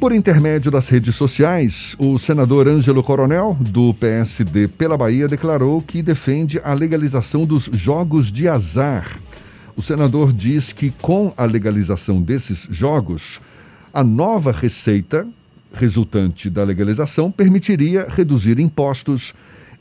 Por 0.00 0.12
intermédio 0.12 0.70
das 0.70 0.88
redes 0.88 1.14
sociais, 1.14 1.94
o 1.98 2.18
senador 2.18 2.66
Ângelo 2.66 3.02
Coronel, 3.02 3.54
do 3.60 3.92
PSD 3.92 4.66
pela 4.66 4.96
Bahia, 4.96 5.28
declarou 5.28 5.82
que 5.82 6.00
defende 6.00 6.58
a 6.64 6.72
legalização 6.72 7.44
dos 7.44 7.68
jogos 7.70 8.32
de 8.32 8.48
azar. 8.48 9.18
O 9.76 9.82
senador 9.82 10.32
diz 10.32 10.72
que, 10.72 10.90
com 11.02 11.34
a 11.36 11.44
legalização 11.44 12.22
desses 12.22 12.66
jogos, 12.70 13.42
a 13.92 14.02
nova 14.02 14.52
receita 14.52 15.28
resultante 15.70 16.48
da 16.48 16.64
legalização 16.64 17.30
permitiria 17.30 18.08
reduzir 18.08 18.58
impostos 18.58 19.34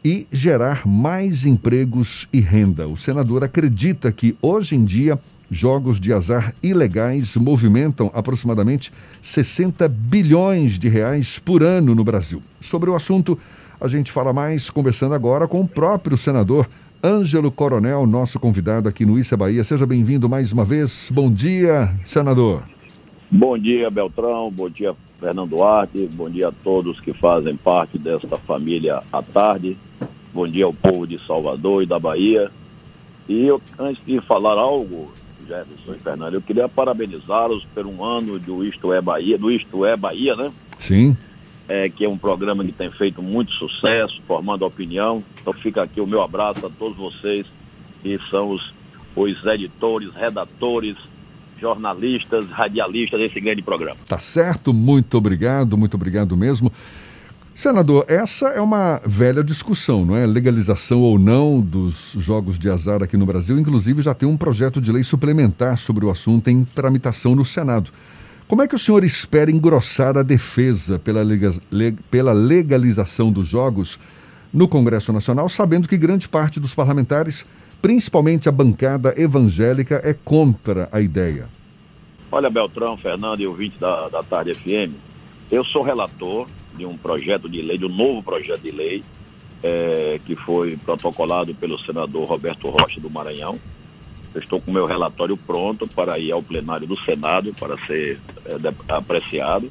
e 0.04 0.28
gerar 0.34 0.86
mais 0.86 1.46
empregos 1.46 2.28
e 2.34 2.42
renda. 2.42 2.90
O 2.90 2.98
senador 2.98 3.42
acredita 3.42 4.12
que, 4.12 4.36
hoje 4.42 4.76
em 4.76 4.84
dia, 4.84 5.18
jogos 5.50 6.00
de 6.00 6.14
azar 6.14 6.54
ilegais 6.62 7.36
movimentam 7.36 8.12
aproximadamente 8.14 8.92
60 9.22 9.88
bilhões 9.88 10.78
de 10.78 10.88
reais 10.88 11.40
por 11.40 11.64
ano 11.64 11.96
no 11.96 12.04
Brasil. 12.04 12.42
Sobre 12.62 12.90
o 12.90 12.96
assunto, 12.96 13.38
a 13.80 13.88
gente 13.88 14.12
fala 14.12 14.34
mais 14.34 14.70
conversando 14.70 15.14
agora 15.14 15.48
com 15.48 15.62
o 15.62 15.68
próprio 15.68 16.18
senador 16.18 16.68
Ângelo 17.04 17.50
Coronel, 17.50 18.06
nosso 18.06 18.40
convidado 18.40 18.90
aqui 18.90 19.06
no 19.06 19.18
Issa 19.18 19.38
Bahia. 19.38 19.64
Seja 19.64 19.86
bem-vindo 19.86 20.28
mais 20.28 20.52
uma 20.52 20.66
vez. 20.66 21.10
Bom 21.14 21.32
dia, 21.32 21.94
senador. 22.04 22.64
Bom 23.32 23.58
dia, 23.58 23.90
Beltrão. 23.90 24.52
Bom 24.52 24.70
dia, 24.70 24.94
Fernando 25.20 25.52
Duarte. 25.52 26.10
Bom 26.14 26.30
dia 26.30 26.50
a 26.50 26.52
todos 26.52 27.00
que 27.00 27.14
fazem 27.14 27.56
parte 27.56 27.98
desta 27.98 28.38
família 28.38 29.02
à 29.14 29.22
tarde. 29.22 29.78
Bom 30.34 30.46
dia 30.46 30.66
ao 30.66 30.74
povo 30.74 31.08
de 31.08 31.18
Salvador 31.26 31.84
e 31.84 31.86
da 31.86 31.98
Bahia. 31.98 32.52
E 33.30 33.46
eu, 33.46 33.62
antes 33.78 34.04
de 34.06 34.20
falar 34.22 34.58
algo, 34.58 35.12
Jefferson 35.50 35.94
e 35.96 36.00
Fernando. 36.00 36.36
Eu 36.36 36.42
queria 36.42 36.70
parabenizá-los 36.70 37.66
por 37.74 37.86
um 37.88 38.04
ano 38.04 38.38
do 38.38 38.64
Isto 38.64 38.94
é 38.94 39.02
Bahia, 39.02 39.38
do 39.38 39.52
Isto 39.52 39.84
é 39.84 39.98
Bahia, 39.98 40.36
né? 40.36 40.52
Sim. 40.78 41.18
É, 41.68 41.90
que 41.90 42.06
é 42.06 42.10
um 42.10 42.18
programa 42.18 42.64
que 42.64 42.72
tem 42.72 42.92
feito 42.92 43.22
muito 43.22 43.52
sucesso, 43.54 44.22
formando 44.28 44.66
opinião. 44.66 45.24
Então 45.42 45.54
fica 45.54 45.84
aqui 45.84 46.00
o 46.00 46.08
meu 46.08 46.22
abraço 46.22 46.66
a 46.66 46.70
todos 46.70 46.98
vocês 46.98 47.46
que 48.02 48.20
são 48.30 48.52
os, 48.52 48.74
os 49.16 49.46
editores, 49.46 50.14
redatores, 50.14 50.96
jornalistas, 51.60 52.50
radialistas 52.50 53.20
desse 53.20 53.40
grande 53.42 53.62
programa. 53.62 53.98
Tá 54.08 54.18
certo, 54.18 54.74
muito 54.74 55.18
obrigado, 55.18 55.78
muito 55.78 55.96
obrigado 55.96 56.38
mesmo. 56.38 56.72
Senador, 57.60 58.06
essa 58.08 58.48
é 58.52 58.62
uma 58.62 59.02
velha 59.06 59.44
discussão, 59.44 60.06
não 60.06 60.16
é? 60.16 60.26
Legalização 60.26 61.02
ou 61.02 61.20
não 61.20 61.60
dos 61.60 62.16
jogos 62.18 62.58
de 62.58 62.70
azar 62.70 63.04
aqui 63.04 63.18
no 63.18 63.26
Brasil. 63.26 63.60
Inclusive, 63.60 64.02
já 64.02 64.14
tem 64.14 64.30
um 64.30 64.38
projeto 64.38 64.80
de 64.80 64.90
lei 64.94 65.04
suplementar 65.04 65.78
sobre 65.78 66.06
o 66.06 66.10
assunto 66.10 66.48
em 66.48 66.64
tramitação 66.64 67.36
no 67.36 67.44
Senado. 67.44 67.92
Como 68.48 68.62
é 68.62 68.68
que 68.68 68.76
o 68.76 68.80
senhor 68.80 69.04
espera 69.04 69.52
engrossar 69.52 70.18
a 70.18 70.24
defesa 70.24 70.98
pela, 70.98 72.32
legalização 72.32 73.30
dos 73.30 73.50
jogos 73.50 74.00
no 74.54 74.66
Congresso 74.66 75.12
Nacional, 75.12 75.50
sabendo 75.50 75.90
que 75.90 75.98
grande 75.98 76.30
parte 76.30 76.62
dos 76.62 76.74
parlamentares, 76.74 77.46
principalmente 77.82 78.48
a 78.48 78.54
bancada 78.54 79.14
evangélica, 79.22 80.00
é 80.02 80.14
contra 80.14 80.88
a 80.94 81.02
ideia? 81.02 81.50
Olha, 82.32 82.50
Beltrão, 82.50 82.96
Fernando 82.96 83.42
e 83.42 83.48
ouvinte 83.48 83.78
da, 83.78 84.08
da 84.08 84.24
Tarde 84.24 84.54
FM, 84.54 84.96
eu 85.52 85.66
sou 85.66 85.82
relator 85.82 86.48
de 86.80 86.86
um 86.86 86.98
projeto 86.98 87.48
de 87.48 87.62
lei, 87.62 87.78
de 87.78 87.86
um 87.86 87.96
novo 87.96 88.24
projeto 88.24 88.62
de 88.62 88.72
lei, 88.72 89.04
é, 89.62 90.20
que 90.26 90.36
foi 90.36 90.78
protocolado 90.78 91.54
pelo 91.54 91.78
senador 91.80 92.28
Roberto 92.28 92.70
Rocha 92.70 93.00
do 93.00 93.10
Maranhão. 93.10 93.60
Eu 94.34 94.42
estou 94.42 94.62
com 94.62 94.72
meu 94.72 94.86
relatório 94.86 95.36
pronto 95.36 95.88
para 95.88 96.18
ir 96.18 96.32
ao 96.32 96.42
plenário 96.42 96.88
do 96.88 96.98
Senado 97.02 97.54
para 97.60 97.78
ser 97.86 98.20
é, 98.46 98.94
apreciado. 98.94 99.70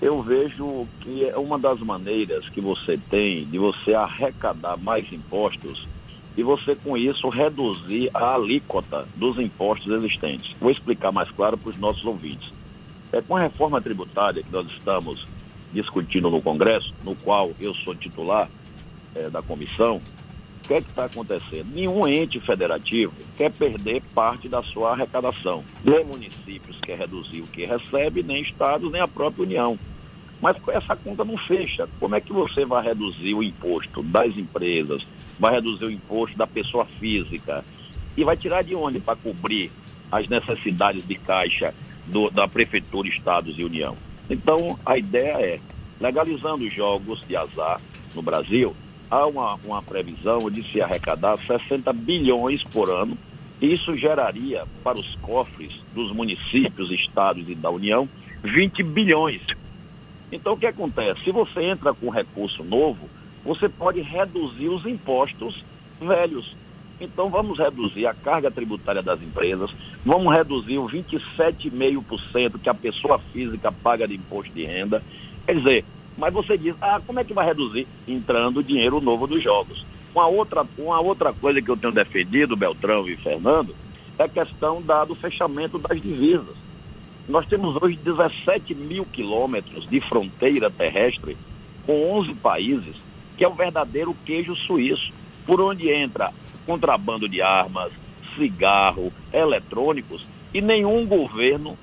Eu 0.00 0.22
vejo 0.22 0.86
que 1.00 1.24
é 1.24 1.36
uma 1.36 1.58
das 1.58 1.80
maneiras 1.80 2.48
que 2.50 2.60
você 2.60 2.98
tem 3.10 3.44
de 3.46 3.58
você 3.58 3.94
arrecadar 3.94 4.76
mais 4.76 5.12
impostos 5.12 5.88
e 6.36 6.42
você 6.44 6.76
com 6.76 6.96
isso 6.96 7.28
reduzir 7.28 8.10
a 8.14 8.36
alíquota 8.36 9.08
dos 9.16 9.38
impostos 9.40 9.92
existentes. 9.92 10.54
Vou 10.60 10.70
explicar 10.70 11.10
mais 11.10 11.28
claro 11.32 11.58
para 11.58 11.70
os 11.70 11.78
nossos 11.78 12.04
ouvintes. 12.04 12.52
É 13.12 13.20
com 13.20 13.36
a 13.36 13.40
reforma 13.40 13.80
tributária 13.80 14.42
que 14.42 14.52
nós 14.52 14.68
estamos 14.68 15.26
discutindo 15.72 16.30
no 16.30 16.40
Congresso, 16.40 16.92
no 17.04 17.14
qual 17.16 17.52
eu 17.60 17.74
sou 17.76 17.94
titular 17.94 18.48
é, 19.14 19.28
da 19.28 19.42
comissão, 19.42 20.00
o 20.64 20.68
que 20.68 20.74
é 20.74 20.80
que 20.80 20.88
está 20.90 21.06
acontecendo? 21.06 21.66
Nenhum 21.72 22.06
ente 22.06 22.38
federativo 22.40 23.12
quer 23.36 23.50
perder 23.50 24.02
parte 24.14 24.48
da 24.48 24.62
sua 24.62 24.92
arrecadação. 24.92 25.64
Nem 25.82 26.04
municípios 26.04 26.78
quer 26.80 26.98
reduzir 26.98 27.40
o 27.40 27.46
que 27.46 27.64
recebe, 27.64 28.22
nem 28.22 28.42
estados, 28.42 28.90
nem 28.92 29.00
a 29.00 29.08
própria 29.08 29.44
União. 29.44 29.78
Mas 30.40 30.56
essa 30.68 30.94
conta 30.94 31.24
não 31.24 31.36
fecha. 31.36 31.88
Como 31.98 32.14
é 32.14 32.20
que 32.20 32.32
você 32.32 32.64
vai 32.64 32.84
reduzir 32.84 33.34
o 33.34 33.42
imposto 33.42 34.02
das 34.02 34.36
empresas, 34.36 35.06
vai 35.38 35.54
reduzir 35.54 35.86
o 35.86 35.90
imposto 35.90 36.36
da 36.36 36.46
pessoa 36.46 36.84
física 36.84 37.64
e 38.16 38.22
vai 38.22 38.36
tirar 38.36 38.62
de 38.62 38.74
onde 38.74 39.00
para 39.00 39.16
cobrir 39.16 39.70
as 40.12 40.28
necessidades 40.28 41.06
de 41.06 41.14
caixa 41.16 41.74
do, 42.06 42.30
da 42.30 42.46
Prefeitura, 42.46 43.08
Estados 43.08 43.58
e 43.58 43.64
União? 43.64 43.94
Então, 44.30 44.78
a 44.84 44.98
ideia 44.98 45.36
é, 45.40 45.56
legalizando 46.00 46.64
os 46.64 46.72
jogos 46.72 47.20
de 47.26 47.36
azar 47.36 47.80
no 48.14 48.22
Brasil, 48.22 48.74
há 49.10 49.26
uma, 49.26 49.54
uma 49.64 49.82
previsão 49.82 50.50
de 50.50 50.62
se 50.70 50.80
arrecadar 50.80 51.38
60 51.40 51.92
bilhões 51.92 52.62
por 52.64 52.90
ano. 52.90 53.16
Isso 53.60 53.96
geraria 53.96 54.64
para 54.84 55.00
os 55.00 55.14
cofres 55.16 55.72
dos 55.94 56.12
municípios, 56.12 56.90
estados 56.90 57.48
e 57.48 57.54
da 57.54 57.70
União 57.70 58.08
20 58.42 58.82
bilhões. 58.82 59.42
Então, 60.30 60.52
o 60.52 60.56
que 60.56 60.66
acontece? 60.66 61.24
Se 61.24 61.32
você 61.32 61.62
entra 61.62 61.94
com 61.94 62.10
recurso 62.10 62.62
novo, 62.62 63.08
você 63.44 63.68
pode 63.68 64.00
reduzir 64.00 64.68
os 64.68 64.84
impostos 64.84 65.64
velhos. 66.00 66.54
Então 67.00 67.30
vamos 67.30 67.58
reduzir 67.58 68.06
a 68.06 68.14
carga 68.14 68.50
tributária 68.50 69.02
das 69.02 69.22
empresas, 69.22 69.70
vamos 70.04 70.32
reduzir 70.34 70.78
o 70.78 70.88
27,5% 70.88 72.58
que 72.60 72.68
a 72.68 72.74
pessoa 72.74 73.18
física 73.32 73.70
paga 73.70 74.08
de 74.08 74.16
imposto 74.16 74.52
de 74.52 74.64
renda. 74.64 75.02
Quer 75.46 75.56
dizer, 75.56 75.84
mas 76.16 76.34
você 76.34 76.58
diz, 76.58 76.74
ah, 76.80 77.00
como 77.06 77.20
é 77.20 77.24
que 77.24 77.32
vai 77.32 77.46
reduzir? 77.46 77.86
Entrando 78.06 78.64
dinheiro 78.64 79.00
novo 79.00 79.26
dos 79.28 79.42
jogos. 79.42 79.86
Uma 80.12 80.26
outra, 80.26 80.66
uma 80.76 81.00
outra 81.00 81.32
coisa 81.32 81.62
que 81.62 81.70
eu 81.70 81.76
tenho 81.76 81.92
defendido, 81.92 82.56
Beltrão 82.56 83.04
e 83.06 83.16
Fernando, 83.16 83.74
é 84.18 84.24
a 84.24 84.28
questão 84.28 84.82
da, 84.82 85.04
do 85.04 85.14
fechamento 85.14 85.78
das 85.78 86.00
divisas. 86.00 86.56
Nós 87.28 87.46
temos 87.46 87.74
hoje 87.80 87.96
17 88.02 88.74
mil 88.74 89.04
quilômetros 89.04 89.84
de 89.84 90.00
fronteira 90.00 90.68
terrestre 90.70 91.36
com 91.86 92.18
11 92.18 92.34
países, 92.34 92.96
que 93.36 93.44
é 93.44 93.48
o 93.48 93.54
verdadeiro 93.54 94.16
queijo 94.24 94.56
suíço, 94.56 95.10
por 95.46 95.60
onde 95.60 95.88
entra 95.88 96.32
contrabando 96.68 97.26
de 97.26 97.40
armas, 97.40 97.90
cigarro, 98.36 99.10
eletrônicos, 99.32 100.26
e 100.52 100.60
nenhum 100.60 101.06
governo 101.06 101.78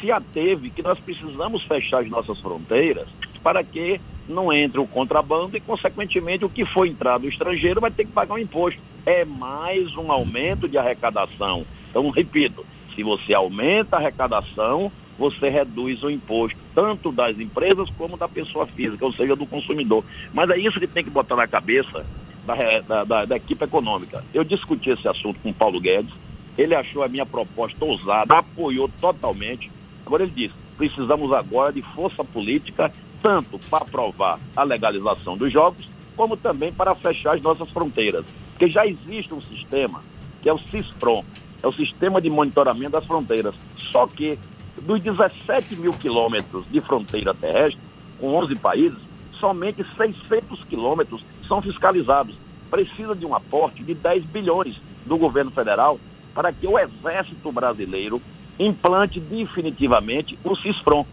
se 0.00 0.10
ateve 0.10 0.70
que 0.70 0.82
nós 0.82 0.98
precisamos 0.98 1.62
fechar 1.62 2.02
as 2.02 2.10
nossas 2.10 2.40
fronteiras 2.40 3.06
para 3.44 3.62
que 3.62 4.00
não 4.28 4.52
entre 4.52 4.80
o 4.80 4.88
contrabando 4.88 5.56
e, 5.56 5.60
consequentemente, 5.60 6.44
o 6.44 6.48
que 6.48 6.64
for 6.64 6.84
entrar 6.84 7.18
do 7.18 7.28
estrangeiro 7.28 7.80
vai 7.80 7.92
ter 7.92 8.06
que 8.06 8.10
pagar 8.10 8.34
um 8.34 8.38
imposto. 8.38 8.80
É 9.06 9.24
mais 9.24 9.96
um 9.96 10.10
aumento 10.10 10.68
de 10.68 10.76
arrecadação. 10.76 11.64
Então, 11.90 12.10
repito, 12.10 12.66
se 12.96 13.04
você 13.04 13.34
aumenta 13.34 13.96
a 13.96 13.98
arrecadação, 14.00 14.90
você 15.16 15.48
reduz 15.48 16.02
o 16.02 16.10
imposto, 16.10 16.58
tanto 16.74 17.12
das 17.12 17.38
empresas 17.38 17.88
como 17.96 18.16
da 18.16 18.28
pessoa 18.28 18.66
física, 18.66 19.04
ou 19.04 19.12
seja, 19.12 19.36
do 19.36 19.46
consumidor. 19.46 20.02
Mas 20.32 20.50
é 20.50 20.58
isso 20.58 20.80
que 20.80 20.88
tem 20.88 21.04
que 21.04 21.10
botar 21.10 21.36
na 21.36 21.46
cabeça 21.46 22.04
da, 22.46 23.04
da, 23.04 23.24
da, 23.24 23.36
equipe 23.36 23.64
econômica. 23.64 24.24
Eu 24.32 24.44
discuti 24.44 24.90
esse 24.90 25.06
assunto 25.08 25.40
com 25.40 25.50
o 25.50 25.54
Paulo 25.54 25.80
Guedes, 25.80 26.12
ele 26.56 26.74
achou 26.74 27.02
a 27.02 27.08
minha 27.08 27.26
proposta 27.26 27.84
ousada, 27.84 28.38
apoiou 28.38 28.88
totalmente. 29.00 29.70
Agora 30.06 30.22
ele 30.22 30.32
disse, 30.34 30.54
precisamos 30.76 31.32
agora 31.32 31.72
de 31.72 31.82
força 31.94 32.22
política, 32.24 32.92
tanto 33.22 33.58
para 33.70 33.84
aprovar 33.84 34.38
a 34.54 34.62
legalização 34.62 35.36
dos 35.36 35.52
jogos, 35.52 35.88
como 36.16 36.36
também 36.36 36.72
para 36.72 36.94
fechar 36.94 37.34
as 37.34 37.42
nossas 37.42 37.68
fronteiras. 37.70 38.24
Porque 38.50 38.68
já 38.68 38.86
existe 38.86 39.34
um 39.34 39.40
sistema, 39.40 40.02
que 40.42 40.48
é 40.48 40.52
o 40.52 40.58
CISPROM, 40.58 41.24
é 41.62 41.66
o 41.66 41.72
Sistema 41.72 42.20
de 42.20 42.30
Monitoramento 42.30 42.92
das 42.92 43.06
Fronteiras. 43.06 43.54
Só 43.90 44.06
que 44.06 44.38
dos 44.82 45.00
17 45.00 45.76
mil 45.76 45.92
quilômetros 45.92 46.64
de 46.70 46.80
fronteira 46.80 47.34
terrestre, 47.34 47.80
com 48.20 48.34
11 48.34 48.54
países, 48.56 48.98
somente 49.40 49.84
600 49.96 50.62
quilômetros 50.64 51.24
são 51.48 51.62
fiscalizados. 51.62 52.34
Precisa 52.70 53.14
de 53.14 53.24
um 53.24 53.34
aporte 53.34 53.82
de 53.82 53.94
10 53.94 54.24
bilhões 54.24 54.80
do 55.06 55.16
governo 55.16 55.50
federal 55.50 55.98
para 56.34 56.52
que 56.52 56.66
o 56.66 56.78
Exército 56.78 57.52
Brasileiro 57.52 58.20
implante 58.58 59.20
definitivamente 59.20 60.38
o 60.44 60.54
CISFRON. 60.56 61.06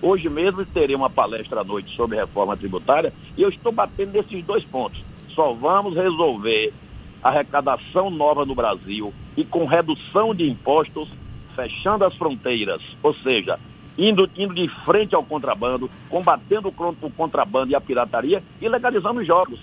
Hoje 0.00 0.28
mesmo 0.28 0.64
terei 0.64 0.94
uma 0.94 1.10
palestra 1.10 1.60
à 1.60 1.64
noite 1.64 1.94
sobre 1.96 2.16
reforma 2.16 2.56
tributária 2.56 3.12
e 3.36 3.42
eu 3.42 3.48
estou 3.48 3.72
batendo 3.72 4.12
nesses 4.12 4.44
dois 4.44 4.64
pontos. 4.64 5.02
Só 5.34 5.52
vamos 5.52 5.96
resolver 5.96 6.72
arrecadação 7.22 8.10
nova 8.10 8.44
no 8.44 8.54
Brasil 8.54 9.12
e 9.36 9.44
com 9.44 9.64
redução 9.66 10.34
de 10.34 10.48
impostos, 10.48 11.08
fechando 11.56 12.04
as 12.04 12.14
fronteiras, 12.14 12.80
ou 13.02 13.12
seja, 13.14 13.58
indo, 13.96 14.30
indo 14.36 14.54
de 14.54 14.68
frente 14.84 15.14
ao 15.14 15.24
contrabando, 15.24 15.90
combatendo 16.08 16.68
o 16.68 17.10
contrabando 17.10 17.72
e 17.72 17.74
a 17.74 17.80
pirataria 17.80 18.42
e 18.60 18.68
legalizando 18.68 19.20
os 19.20 19.26
jogos. 19.26 19.58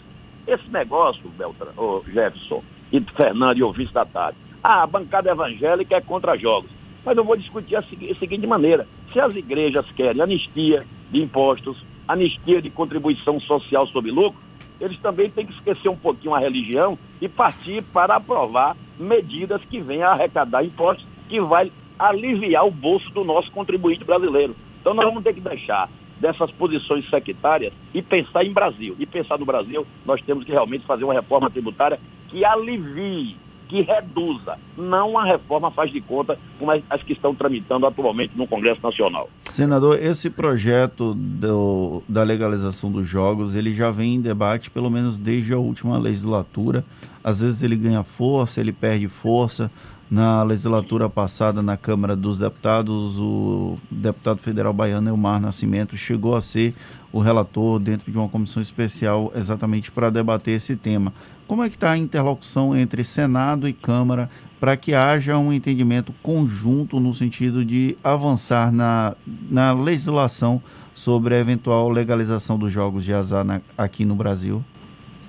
Esse 0.47 0.69
negócio, 0.69 1.27
Beltrão, 1.29 1.73
oh, 1.77 2.01
Jefferson 2.05 2.63
e 2.91 3.01
Fernando 3.15 3.57
e 3.57 3.63
ouvintes 3.63 3.93
da 3.93 4.05
tarde, 4.05 4.37
ah, 4.63 4.83
a 4.83 4.87
bancada 4.87 5.31
evangélica 5.31 5.95
é 5.95 6.01
contra 6.01 6.37
jogos. 6.37 6.69
Mas 7.03 7.17
eu 7.17 7.23
vou 7.23 7.35
discutir 7.35 7.75
a, 7.75 7.83
seguinte 7.83 8.47
maneira. 8.47 8.87
Se 9.13 9.19
as 9.19 9.35
igrejas 9.35 9.85
querem 9.91 10.21
anistia 10.21 10.85
de 11.11 11.21
impostos, 11.21 11.83
anistia 12.07 12.61
de 12.61 12.69
contribuição 12.69 13.39
social 13.39 13.87
sobre 13.87 14.11
lucro, 14.11 14.39
eles 14.79 14.97
também 14.99 15.29
têm 15.29 15.45
que 15.45 15.53
esquecer 15.53 15.89
um 15.89 15.95
pouquinho 15.95 16.33
a 16.33 16.39
religião 16.39 16.97
e 17.21 17.29
partir 17.29 17.81
para 17.81 18.15
aprovar 18.15 18.75
medidas 18.99 19.61
que 19.65 19.79
venham 19.79 20.09
a 20.09 20.13
arrecadar 20.13 20.63
impostos 20.63 21.05
que 21.29 21.39
vai 21.39 21.71
aliviar 21.97 22.65
o 22.65 22.71
bolso 22.71 23.09
do 23.11 23.23
nosso 23.23 23.51
contribuinte 23.51 24.03
brasileiro. 24.03 24.55
Então 24.81 24.93
nós 24.93 25.05
vamos 25.05 25.23
ter 25.23 25.33
que 25.33 25.41
deixar 25.41 25.89
dessas 26.19 26.51
posições 26.51 27.09
sectárias 27.09 27.73
e 27.93 28.01
pensar 28.01 28.45
em 28.45 28.53
Brasil. 28.53 28.95
E 28.99 29.05
pensar 29.05 29.37
no 29.37 29.45
Brasil, 29.45 29.85
nós 30.05 30.21
temos 30.21 30.43
que 30.43 30.51
realmente 30.51 30.85
fazer 30.85 31.03
uma 31.03 31.13
reforma 31.13 31.49
tributária 31.49 31.99
que 32.29 32.43
alivie 32.43 33.37
que 33.67 33.81
reduza, 33.81 34.57
não 34.77 35.11
uma 35.11 35.25
reforma 35.25 35.71
faz 35.71 35.91
de 35.91 35.99
conta 36.01 36.37
como 36.59 36.71
as 36.71 37.03
que 37.03 37.13
estão 37.13 37.33
tramitando 37.33 37.85
atualmente 37.85 38.33
no 38.35 38.47
Congresso 38.47 38.81
Nacional. 38.81 39.29
Senador, 39.45 40.01
esse 40.01 40.29
projeto 40.29 41.13
do, 41.15 42.03
da 42.07 42.23
legalização 42.23 42.91
dos 42.91 43.07
jogos, 43.07 43.55
ele 43.55 43.73
já 43.73 43.91
vem 43.91 44.15
em 44.15 44.21
debate 44.21 44.69
pelo 44.69 44.89
menos 44.89 45.17
desde 45.17 45.53
a 45.53 45.57
última 45.57 45.97
legislatura. 45.97 46.85
Às 47.23 47.41
vezes 47.41 47.63
ele 47.63 47.75
ganha 47.75 48.03
força, 48.03 48.61
ele 48.61 48.71
perde 48.71 49.07
força. 49.07 49.71
Na 50.09 50.43
legislatura 50.43 51.09
passada, 51.09 51.63
na 51.63 51.75
Câmara 51.75 52.15
dos 52.15 52.37
Deputados, 52.37 53.17
o 53.17 53.77
deputado 53.89 54.37
federal 54.37 54.71
baiano 54.71 55.09
Elmar 55.09 55.41
Nascimento 55.41 55.97
chegou 55.97 56.35
a 56.35 56.41
ser 56.41 56.75
o 57.11 57.19
relator 57.19 57.79
dentro 57.79 58.11
de 58.11 58.17
uma 58.17 58.29
comissão 58.29 58.61
especial 58.61 59.31
exatamente 59.35 59.91
para 59.91 60.11
debater 60.11 60.55
esse 60.55 60.75
tema. 60.75 61.11
Como 61.47 61.63
é 61.63 61.69
que 61.69 61.75
está 61.75 61.91
a 61.91 61.97
interlocução 61.97 62.77
entre 62.77 63.03
Senado 63.03 63.67
e 63.67 63.73
Câmara 63.73 64.29
para 64.59 64.77
que 64.77 64.93
haja 64.93 65.39
um 65.39 65.51
entendimento 65.51 66.13
conjunto 66.21 66.99
no 66.99 67.13
sentido 67.15 67.65
de 67.65 67.97
avançar 68.03 68.71
na, 68.71 69.15
na 69.49 69.73
legislação 69.73 70.61
sobre 70.93 71.35
a 71.35 71.39
eventual 71.39 71.89
legalização 71.89 72.59
dos 72.59 72.71
jogos 72.71 73.03
de 73.03 73.13
azar 73.13 73.43
na, 73.43 73.59
aqui 73.75 74.05
no 74.05 74.15
Brasil? 74.15 74.63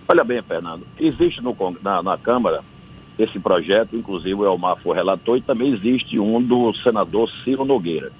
Olha 0.06 0.22
bem, 0.22 0.42
Fernando, 0.42 0.86
existe 0.98 1.40
no, 1.40 1.56
na, 1.82 2.02
na 2.02 2.18
Câmara 2.18 2.62
esse 3.18 3.38
projeto, 3.38 3.96
inclusive 3.96 4.34
o 4.34 4.44
Elmar 4.44 4.76
foi 4.82 4.94
relator, 4.94 5.38
e 5.38 5.42
também 5.42 5.72
existe 5.72 6.18
um 6.18 6.42
do 6.42 6.74
senador 6.74 7.30
Ciro 7.42 7.64
Nogueira. 7.64 8.12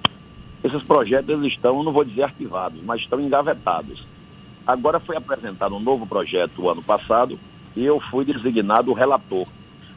Esses 0.65 0.83
projetos 0.83 1.45
estão, 1.45 1.83
não 1.83 1.93
vou 1.93 2.05
dizer 2.05 2.23
arquivados, 2.23 2.83
mas 2.83 3.01
estão 3.01 3.21
engavetados. 3.21 4.07
Agora 4.67 4.99
foi 4.99 5.17
apresentado 5.17 5.77
um 5.77 5.81
novo 5.81 6.07
projeto 6.07 6.69
ano 6.69 6.83
passado 6.83 7.39
e 7.77 7.85
eu 7.85 8.01
fui 8.01 8.25
designado 8.25 8.93
relator. 8.93 9.47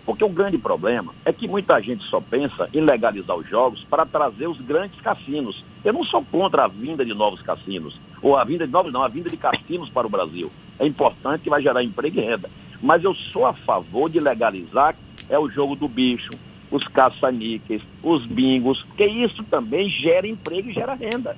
Porque 0.06 0.24
o 0.24 0.30
grande 0.30 0.58
problema 0.58 1.14
é 1.24 1.32
que 1.32 1.48
muita 1.48 1.80
gente 1.82 2.04
só 2.06 2.20
pensa 2.20 2.70
em 2.74 2.82
legalizar 2.82 3.38
os 3.38 3.48
jogos 3.48 3.84
para 3.90 4.06
trazer 4.06 4.48
os 4.48 4.60
grandes 4.62 5.00
cassinos. 5.02 5.64
Eu 5.84 5.94
não 5.94 6.04
sou 6.04 6.24
contra 6.32 6.66
a 6.66 6.68
vinda 6.68 7.06
de 7.06 7.14
novos 7.14 7.42
cassinos, 7.42 8.00
ou 8.22 8.36
a 8.36 8.44
vinda 8.44 8.66
de 8.66 8.74
novos 8.74 8.92
não, 8.92 9.04
a 9.04 9.08
vinda 9.08 9.30
de 9.30 9.38
cassinos 9.38 9.90
para 9.90 10.08
o 10.08 10.10
Brasil. 10.10 10.52
É 10.78 10.86
importante 10.86 11.44
que 11.44 11.50
vai 11.50 11.62
gerar 11.62 11.84
emprego 11.84 12.20
e 12.20 12.22
renda. 12.22 12.50
Mas 12.82 13.04
eu 13.04 13.14
sou 13.14 13.46
a 13.46 13.54
favor 13.54 14.10
de 14.10 14.20
legalizar 14.20 14.96
é 15.30 15.38
o 15.38 15.50
jogo 15.50 15.76
do 15.76 15.88
bicho, 15.88 16.30
os 16.72 16.88
caça-níqueis, 16.88 17.82
os 18.04 18.26
bingos, 18.26 18.82
porque 18.84 19.06
isso 19.06 19.44
também 19.44 19.90
gera 19.90 20.28
emprego 20.28 20.70
e 20.70 20.74
gera 20.74 20.94
renda. 20.94 21.38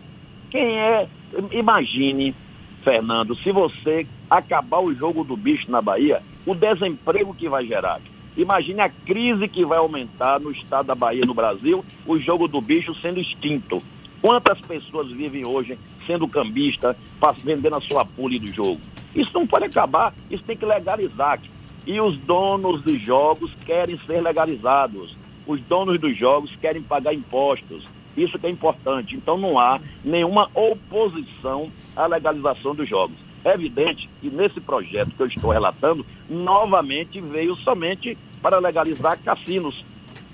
Quem 0.50 0.78
é, 0.78 1.08
imagine, 1.52 2.36
Fernando, 2.84 3.36
se 3.36 3.52
você 3.52 4.06
acabar 4.30 4.80
o 4.80 4.94
jogo 4.94 5.24
do 5.24 5.36
bicho 5.36 5.70
na 5.72 5.82
Bahia, 5.82 6.22
o 6.46 6.54
desemprego 6.54 7.34
que 7.34 7.50
vai 7.50 7.66
gerar. 7.66 8.02
Imagine 8.36 8.82
a 8.82 8.90
crise 8.90 9.48
que 9.48 9.66
vai 9.66 9.78
aumentar 9.78 10.40
no 10.40 10.52
estado 10.52 10.88
da 10.88 10.96
Bahia, 10.96 11.26
no 11.26 11.34
Brasil, 11.34 11.84
o 12.06 12.18
jogo 12.18 12.48
do 12.48 12.62
bicho 12.62 12.96
sendo 12.96 13.20
extinto. 13.20 13.82
Quantas 14.22 14.62
pessoas 14.62 15.12
vivem 15.12 15.46
hoje 15.46 15.76
sendo 16.06 16.28
cambista, 16.28 16.96
vendendo 17.44 17.76
a 17.76 17.82
sua 17.82 18.06
pule 18.06 18.38
do 18.38 18.54
jogo? 18.54 18.80
Isso 19.16 19.32
não 19.34 19.48
pode 19.48 19.66
acabar, 19.66 20.14
isso 20.30 20.44
tem 20.44 20.56
que 20.56 20.66
legalizar. 20.66 21.40
E 21.88 22.00
os 22.00 22.16
donos 22.18 22.84
dos 22.84 23.02
jogos 23.02 23.52
querem 23.66 24.00
ser 24.06 24.22
legalizados. 24.22 25.18
Os 25.48 25.60
donos 25.62 26.00
dos 26.00 26.16
jogos 26.16 26.56
querem 26.58 26.84
pagar 26.84 27.16
impostos. 27.16 27.84
Isso 28.16 28.38
que 28.38 28.46
é 28.46 28.50
importante. 28.50 29.16
Então 29.16 29.38
não 29.38 29.58
há 29.58 29.82
nenhuma 30.06 30.50
oposição 30.54 31.72
à 31.96 32.06
legalização 32.06 32.76
dos 32.76 32.88
jogos. 32.88 33.18
É 33.44 33.54
evidente 33.56 34.08
que 34.22 34.30
nesse 34.30 34.62
projeto 34.62 35.12
que 35.16 35.24
eu 35.24 35.28
estou 35.28 35.50
relatando, 35.50 36.06
novamente 36.30 37.20
veio 37.20 37.56
somente 37.56 38.16
para 38.40 38.60
legalizar 38.60 39.18
cassinos, 39.24 39.84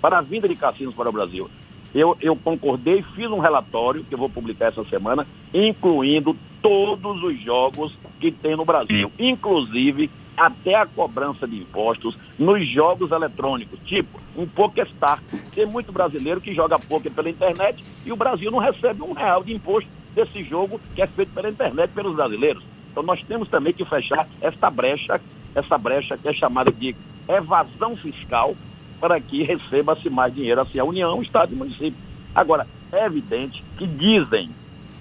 para 0.01 0.17
a 0.17 0.21
vinda 0.21 0.45
de 0.45 0.57
cassinos 0.57 0.93
para 0.93 1.09
o 1.09 1.13
Brasil. 1.13 1.49
Eu, 1.93 2.17
eu 2.21 2.35
concordei, 2.35 3.03
fiz 3.15 3.27
um 3.27 3.39
relatório 3.39 4.03
que 4.03 4.13
eu 4.13 4.17
vou 4.17 4.29
publicar 4.29 4.67
essa 4.67 4.83
semana, 4.85 5.25
incluindo 5.53 6.35
todos 6.61 7.23
os 7.23 7.41
jogos 7.41 7.97
que 8.19 8.31
tem 8.31 8.55
no 8.55 8.65
Brasil, 8.65 9.11
inclusive 9.17 10.09
até 10.35 10.75
a 10.75 10.85
cobrança 10.85 11.47
de 11.47 11.57
impostos 11.57 12.17
nos 12.37 12.67
jogos 12.67 13.11
eletrônicos, 13.11 13.79
tipo 13.85 14.21
um 14.37 14.45
PokerStar. 14.45 15.21
Tem 15.53 15.65
muito 15.65 15.91
brasileiro 15.91 16.39
que 16.39 16.53
joga 16.53 16.77
poker 16.77 17.11
pela 17.11 17.29
internet 17.29 17.83
e 18.05 18.11
o 18.11 18.15
Brasil 18.15 18.51
não 18.51 18.59
recebe 18.59 19.01
um 19.01 19.13
real 19.13 19.43
de 19.43 19.53
imposto 19.53 19.89
desse 20.13 20.43
jogo 20.43 20.79
que 20.93 21.01
é 21.01 21.07
feito 21.07 21.33
pela 21.33 21.49
internet 21.49 21.91
pelos 21.91 22.15
brasileiros. 22.15 22.63
Então 22.91 23.01
nós 23.01 23.21
temos 23.23 23.49
também 23.49 23.73
que 23.73 23.83
fechar 23.85 24.27
esta 24.39 24.69
brecha, 24.69 25.19
essa 25.55 25.77
brecha 25.77 26.17
que 26.17 26.27
é 26.27 26.33
chamada 26.33 26.71
de 26.71 26.95
evasão 27.27 27.95
fiscal, 27.97 28.55
para 28.99 29.19
que 29.19 29.43
receba-se 29.43 30.09
mais 30.09 30.33
dinheiro 30.33 30.61
assim 30.61 30.79
a 30.79 30.83
União, 30.83 31.19
o 31.19 31.21
Estado 31.21 31.51
e 31.51 31.55
o 31.55 31.57
município. 31.57 31.97
Agora, 32.33 32.67
é 32.91 33.05
evidente 33.05 33.63
que 33.77 33.85
dizem, 33.85 34.49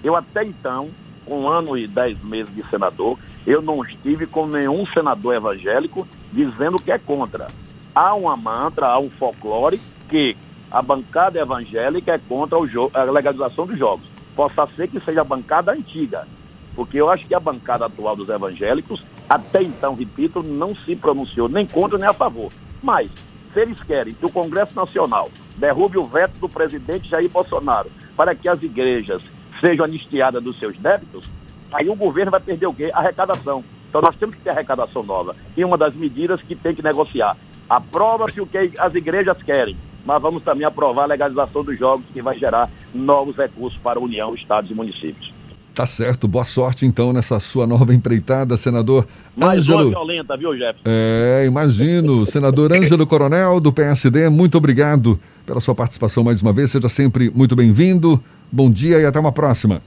eu 0.03 0.15
até 0.15 0.43
então, 0.43 0.89
um 1.25 1.47
ano 1.47 1.77
e 1.77 1.87
dez 1.87 2.21
meses 2.23 2.53
de 2.53 2.67
senador, 2.69 3.17
eu 3.45 3.61
não 3.61 3.83
estive 3.83 4.25
com 4.25 4.45
nenhum 4.45 4.85
senador 4.87 5.35
evangélico 5.35 6.07
dizendo 6.31 6.79
que 6.79 6.91
é 6.91 6.97
contra. 6.97 7.47
Há 7.93 8.13
uma 8.13 8.37
mantra, 8.37 8.87
há 8.87 8.99
um 8.99 9.09
folclore 9.09 9.79
que 10.09 10.35
a 10.69 10.81
bancada 10.81 11.41
evangélica 11.41 12.13
é 12.13 12.17
contra 12.17 12.57
a 12.93 13.03
legalização 13.03 13.65
dos 13.65 13.77
jogos. 13.77 14.05
Possa 14.35 14.67
ser 14.75 14.87
que 14.87 14.99
seja 14.99 15.21
a 15.21 15.25
bancada 15.25 15.71
antiga, 15.71 16.27
porque 16.75 16.99
eu 16.99 17.09
acho 17.09 17.27
que 17.27 17.33
a 17.33 17.39
bancada 17.39 17.85
atual 17.85 18.15
dos 18.15 18.29
evangélicos, 18.29 19.03
até 19.27 19.63
então, 19.63 19.95
repito, 19.95 20.43
não 20.43 20.75
se 20.75 20.95
pronunciou 20.95 21.49
nem 21.49 21.65
contra 21.65 21.97
nem 21.97 22.07
a 22.07 22.13
favor. 22.13 22.51
Mas, 22.83 23.09
se 23.53 23.59
eles 23.59 23.81
querem 23.81 24.13
que 24.13 24.25
o 24.25 24.31
Congresso 24.31 24.75
Nacional 24.75 25.29
derrube 25.57 25.97
o 25.97 26.03
veto 26.03 26.39
do 26.39 26.49
presidente 26.49 27.09
Jair 27.09 27.29
Bolsonaro 27.29 27.89
para 28.15 28.35
que 28.35 28.47
as 28.47 28.61
igrejas 28.61 29.21
sejam 29.59 29.85
anistiadas 29.85 30.43
dos 30.43 30.59
seus 30.59 30.77
débitos, 30.77 31.29
aí 31.71 31.89
o 31.89 31.95
governo 31.95 32.31
vai 32.31 32.39
perder 32.39 32.67
o 32.67 32.73
quê? 32.73 32.91
Arrecadação. 32.93 33.63
Então 33.89 34.01
nós 34.01 34.15
temos 34.15 34.35
que 34.35 34.41
ter 34.41 34.51
arrecadação 34.51 35.03
nova. 35.03 35.35
E 35.55 35.63
uma 35.63 35.77
das 35.77 35.95
medidas 35.95 36.41
que 36.41 36.55
tem 36.55 36.75
que 36.75 36.83
negociar. 36.83 37.37
Aprova-se 37.69 38.39
o 38.39 38.47
que 38.47 38.71
as 38.77 38.95
igrejas 38.95 39.41
querem, 39.43 39.75
mas 40.05 40.21
vamos 40.21 40.43
também 40.43 40.65
aprovar 40.65 41.03
a 41.03 41.07
legalização 41.07 41.63
dos 41.63 41.77
jogos 41.77 42.05
que 42.13 42.21
vai 42.21 42.37
gerar 42.37 42.69
novos 42.93 43.35
recursos 43.35 43.77
para 43.81 43.99
a 43.99 44.01
União, 44.01 44.33
Estados 44.33 44.71
e 44.71 44.73
municípios. 44.73 45.33
Tá 45.77 45.85
certo, 45.85 46.27
boa 46.27 46.43
sorte 46.43 46.87
então 46.87 47.13
nessa 47.13 47.39
sua 47.39 47.67
nova 47.67 47.93
empreitada, 47.93 48.57
senador 48.57 49.05
Mais 49.35 49.59
Ângelo. 49.59 49.77
Mais 49.77 49.89
violenta, 49.91 50.35
viu, 50.35 50.55
Jeff? 50.55 50.79
É, 50.83 51.43
imagino. 51.45 52.25
senador 52.25 52.73
Ângelo 52.73 53.05
Coronel, 53.05 53.59
do 53.59 53.71
PSD, 53.71 54.27
muito 54.27 54.57
obrigado 54.57 55.19
pela 55.45 55.61
sua 55.61 55.75
participação 55.75 56.23
mais 56.23 56.41
uma 56.41 56.51
vez. 56.51 56.71
Seja 56.71 56.89
sempre 56.89 57.29
muito 57.29 57.55
bem-vindo. 57.55 58.19
Bom 58.51 58.71
dia 58.71 58.99
e 58.99 59.05
até 59.05 59.19
uma 59.19 59.31
próxima. 59.31 59.79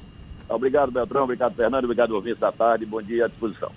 Obrigado, 0.48 0.92
Beltrão. 0.92 1.24
Obrigado, 1.24 1.56
Fernando. 1.56 1.82
Obrigado, 1.82 2.12
ouvintes 2.12 2.38
da 2.38 2.52
tarde. 2.52 2.86
Bom 2.86 3.02
dia 3.02 3.24
à 3.24 3.28
disposição. 3.28 3.72